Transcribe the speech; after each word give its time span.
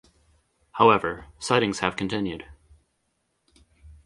However, 0.71 1.27
sightings 1.37 1.77
have 1.81 1.95
continued. 1.95 2.45